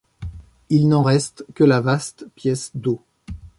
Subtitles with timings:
[0.71, 3.01] Il n'en reste que la vaste pièce d'eau.